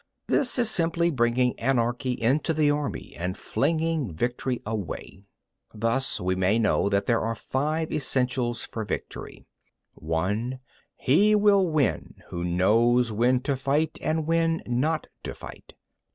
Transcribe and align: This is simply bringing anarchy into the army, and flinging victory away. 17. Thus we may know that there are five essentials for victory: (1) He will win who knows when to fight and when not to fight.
This 0.25 0.57
is 0.57 0.71
simply 0.71 1.11
bringing 1.11 1.53
anarchy 1.59 2.13
into 2.13 2.55
the 2.55 2.71
army, 2.71 3.13
and 3.15 3.37
flinging 3.37 4.11
victory 4.11 4.59
away. 4.65 5.27
17. 5.73 5.79
Thus 5.79 6.19
we 6.19 6.33
may 6.33 6.57
know 6.57 6.89
that 6.89 7.05
there 7.05 7.21
are 7.21 7.35
five 7.35 7.91
essentials 7.91 8.65
for 8.65 8.83
victory: 8.83 9.45
(1) 9.93 10.59
He 10.95 11.35
will 11.35 11.67
win 11.67 12.15
who 12.29 12.43
knows 12.43 13.11
when 13.11 13.41
to 13.41 13.55
fight 13.55 13.99
and 14.01 14.25
when 14.25 14.63
not 14.65 15.05
to 15.21 15.35
fight. 15.35 15.75